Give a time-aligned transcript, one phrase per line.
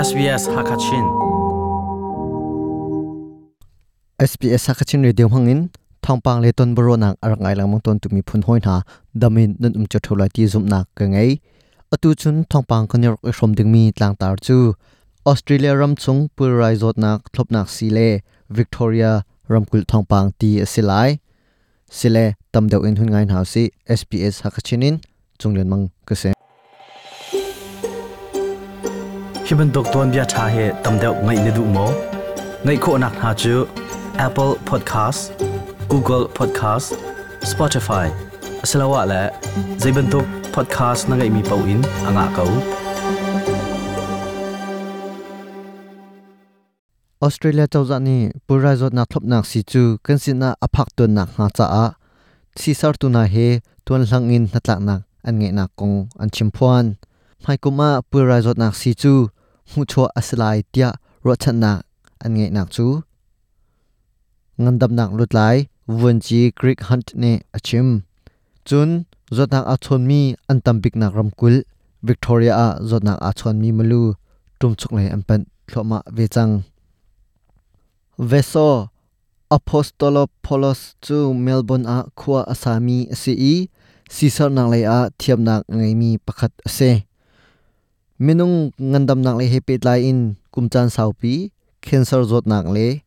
[0.00, 1.06] SBS Hakachin.
[4.16, 5.68] SBS Hakachin Radio Hangin,
[6.00, 8.80] thongpang le ton boro nak arangai lang mong ton tumi phun hoi na
[9.20, 11.30] damin nun um chothola ti zum nak ka ngai
[11.92, 14.56] atu chun thongpang kanyor e shom ding mi tlang tar chu.
[15.30, 18.08] Australia ram chung purai zot nak thlop nak si le,
[18.58, 19.12] Victoria
[19.52, 21.10] ramkul thongpang ti asilai
[21.98, 23.62] sile tamdeu in hun ngai na si
[24.00, 24.94] SBS Hakachinin
[25.40, 26.30] chunglen mang kase
[29.50, 31.86] se hiban dokton bia tha he tamdeu ngai ne du mo.
[32.64, 33.54] Ngai kho nak ha chu,
[34.26, 35.20] Apple Podcast,
[35.92, 36.88] Google Podcast,
[37.52, 38.06] Spotify.
[38.62, 39.20] Asalawa la
[39.82, 42.50] zaiban tok podcast na ngai mi pau in, anga kau.
[47.26, 51.10] Australia chawza ni purai zot na thlop nak si chu, kan sin na aphak ton
[51.16, 51.86] nak nga cha a.
[52.60, 53.46] Si sar tu na he,
[53.84, 56.86] tuan hlang in natlak nak an nge na kong an chimphuan
[57.44, 59.14] mai kuma purai zot nak si chu
[59.70, 60.88] หูชัวอสลายเตีย
[61.26, 61.72] รถชนะ
[62.22, 62.86] อันเงยนักจู
[64.62, 65.40] งันดับนักลุดไล
[66.00, 67.88] วันจีกริกฮันต์เนอชิม
[68.68, 68.88] จุน
[69.36, 71.54] จดนักอาชนมีอันตัมบิกนักรำกุล
[72.06, 74.02] วิกตอเรียอจดนักอาชนมีมลู
[74.58, 76.48] ตุมชุกเลยอันเป็นขลมาเวจัง
[78.28, 78.54] เวโซ
[79.54, 83.54] อพอสตอลโพลสจูเมลเบอนอาคัวอาสามีซีอี
[84.14, 86.78] ซีซอนังเลยอาเทียมนักไงมีประคัดเซ
[88.20, 93.00] minung ngandam nak le hepe tlai in kumchan saupi cancer zot nak le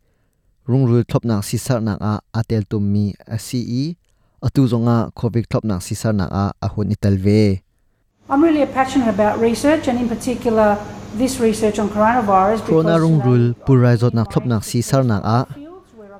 [0.66, 3.86] rungrul thlop nak sisar nak a atel tum mi asi i
[4.41, 7.61] atu zonga covid thlop nak sisar nak a ahun italve
[8.25, 10.81] I'm really passionate about research and in particular
[11.14, 15.39] this research on coronavirus corona rungrul purai zot nak thlop nak sisar nak a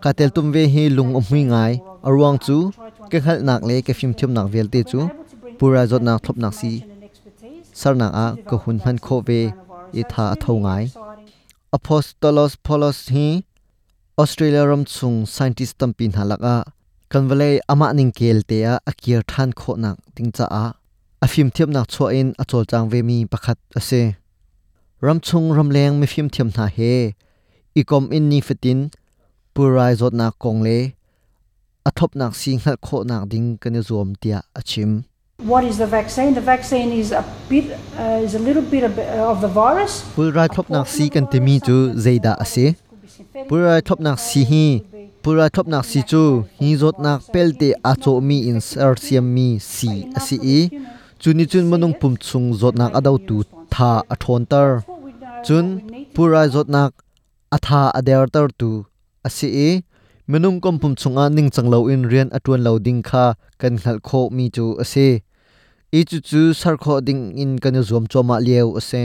[0.06, 2.70] katel tum ve hi lung om hui ngai arwang chu
[3.10, 5.10] ke khal nak le ke phim thiam nak vel te chu
[5.58, 6.93] purai zot nak thlop nak si
[7.80, 9.42] sarna a ko hun han kho ve
[10.00, 10.84] i tha a thau ngai
[11.76, 13.28] apostolos polos hi
[14.22, 16.56] australia ram chung scientist tam pin halaka
[17.12, 20.66] kanvale ama ning kel te a akir than kho nak ting cha a
[21.24, 24.02] a phim thiam nak cho in a chol chang ve mi pakhat ase
[25.06, 26.94] ram chung ram leng mi phim thiam na he
[27.80, 28.80] ikom in ni fitin
[29.54, 30.78] purai zot na kong le
[31.88, 34.92] a thop nak sing hal kho nak ding kan zom tia achim
[35.44, 36.34] What is the vaccine?
[36.34, 40.04] The vaccine is a bit, uh, is a little bit of, uh, the virus.
[40.16, 42.76] Pura thop nak si kan temi chu zeida ase
[43.50, 44.66] Pura thop nak si hi
[45.22, 49.92] pura thop nak si chu hi zot nak pelte a mi in sarsiam mi si
[50.16, 50.60] ase e.
[51.20, 53.44] chuni chun manung pum chung zot nak adau tu
[53.74, 54.70] tha athon tar
[55.46, 55.66] chun
[56.14, 56.92] pura zot nak
[57.56, 58.70] atha tha tar tu
[59.28, 59.70] ase e.
[60.32, 63.26] menung kom pum chunga ning changlo in rian atun lo ding kha
[63.60, 65.08] kan hnal kho mi chu ase
[65.94, 69.02] i chu chu sar kho ding in kan zom choma leu ase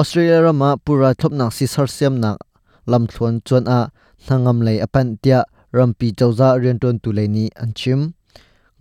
[0.00, 2.36] australia rama pura thop nak si sar siam nak
[2.90, 3.80] lam thluan chuan a
[4.24, 5.38] hnangam lei apan tia
[5.76, 8.00] rampi chawza rian ton tu lei ni anchim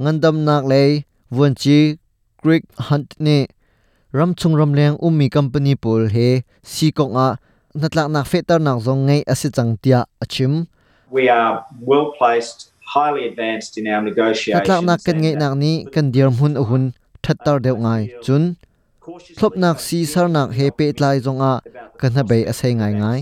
[0.04, 0.90] ngandam nak lei
[1.36, 1.80] vonchi
[2.42, 3.38] creek hunt ne
[4.18, 6.28] ram chung ram leng ummi company pol he
[6.74, 7.28] si kong a
[7.82, 10.54] natlak nak fetar nak zong ngai ase chang tia achim
[11.16, 14.68] we are well placed, highly advanced in our negotiations.
[14.68, 16.92] natlak nak kan ngai and, nak ni kan dir hun
[17.24, 18.44] thattar deuh ngai chun
[19.02, 20.28] cautiously si sar
[20.58, 21.54] he pe tlai zong a
[22.00, 22.14] kan
[22.52, 23.22] asai ngai ngai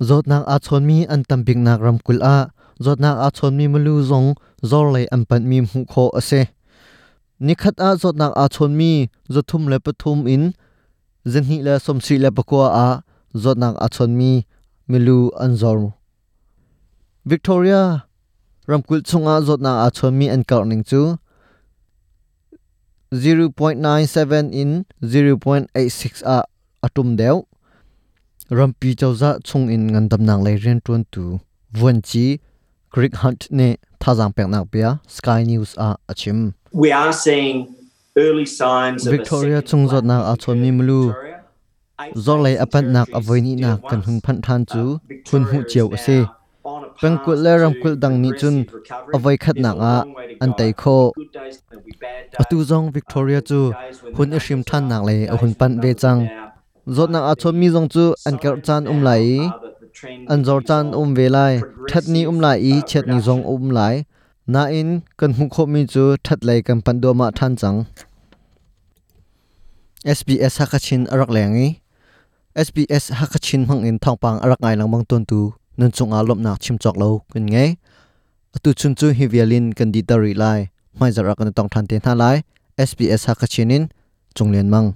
[0.00, 0.24] zot
[0.54, 2.36] a chon mi an tampik nak ram kul a
[2.84, 4.28] zot a chon mi mulu zong,
[4.70, 6.42] zor lei an pan mi mu kho ase
[7.40, 10.44] nikhat a zot a chon mi zothum le pathum in
[11.26, 12.88] zenhi la somsi la pakwa a
[13.42, 14.46] zot a chon mi
[14.90, 15.94] milu an zor.
[17.24, 17.82] Victoria
[18.68, 21.18] ramkul chunga zot a chon mi an kar chu.
[23.12, 26.44] 0.97 in 0.86 a
[26.82, 27.44] atum deuh
[28.50, 31.40] rampi chawza chung in ngandam nang lei ren tuan tu.
[31.72, 32.40] Vuanchi
[32.90, 36.54] creek hunt ne thazang pek nak pia sky news a achim.
[36.72, 37.74] We are seeing
[38.16, 41.44] early signs of victoria second chung zot wave nak a Victoria.
[42.00, 45.64] Eight zor and apan nak avoini nak kan hun phan than chu Uh, hun hu
[45.64, 46.28] chiao ase
[47.00, 48.56] path le ramkul dang ni chun
[49.14, 50.98] avoi khat There's nak a a long way to an tai kho
[52.40, 53.60] atu zong victoria chu
[54.16, 56.20] hun a hrim than nak le a hun pan ve chang
[56.96, 59.24] zot nak a chon mi zong chu an kar chan um lai
[60.32, 61.54] an zor chan um ve lai
[61.90, 63.94] that ni um lai i chet ni zong um lai
[64.54, 67.78] na in kan hu kho mi chu that lai kan pan do ma than chang
[70.16, 71.68] SBS Hakachin arak lengi
[72.66, 75.40] SBS Hakachin hang in thongpang arak ngai lang mang ton tu
[75.78, 77.66] nun chung a lop na chim chok lo kun nge
[78.62, 80.60] tu chun chu hi vialin kan di tari lai.
[80.98, 82.36] Mai zara kan tong than te na lai.
[82.90, 83.84] SBS Hakachin in
[84.36, 84.88] chunglen mang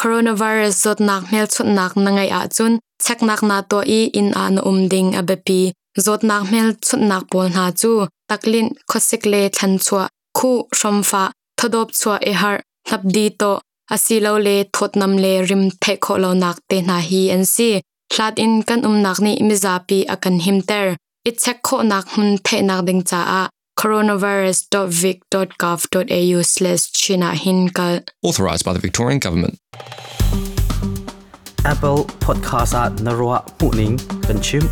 [0.00, 2.72] coronavirus zot nak mel chut nak na ngai a chun.
[3.04, 5.60] Chak nak na to i in an um ding a bepi
[6.04, 7.92] zot nak mel chut nak pol na chu.
[8.30, 10.04] Taklin khosik le than chua.
[10.36, 11.24] Khu shomfa
[11.58, 12.56] thodop chua e har.
[12.88, 13.52] Hap di to
[13.94, 17.70] asilo le thot nam le rim the kho lo nak te na hi an si
[18.12, 20.96] hlat in kan um nak ni mi zapi akan himter.
[21.28, 23.48] I chek kho nak hun the nak ding cha a.
[23.78, 29.56] coronavirus.vic.gov.au slash china hinkal Authorised by the Victorian Government.
[31.64, 33.96] Apple Podcast at na ruwa puning
[34.26, 34.62] kan chim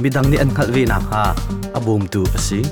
[0.00, 1.36] midang ni an khalvi na ha.
[1.76, 2.64] Abum tu asi